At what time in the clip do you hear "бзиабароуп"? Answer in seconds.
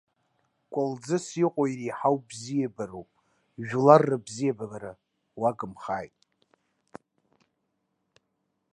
2.27-3.09